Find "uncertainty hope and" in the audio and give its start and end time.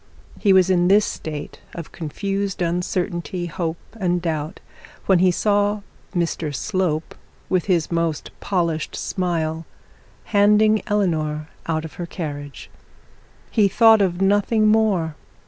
2.63-4.19